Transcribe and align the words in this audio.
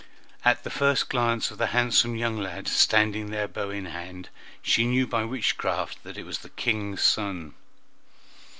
At 0.43 0.63
the 0.63 0.71
first 0.71 1.09
glance 1.09 1.51
of 1.51 1.59
the 1.59 1.67
handsome 1.77 2.15
young 2.15 2.39
lad 2.39 2.67
standing 2.67 3.29
there 3.29 3.47
bow 3.47 3.69
in 3.69 3.85
hand, 3.85 4.29
she 4.63 4.83
knew 4.87 5.05
by 5.05 5.23
witchcraft 5.25 6.01
that 6.01 6.17
it 6.17 6.23
was 6.25 6.39
the 6.39 6.49
King's 6.49 7.03
son. 7.03 7.53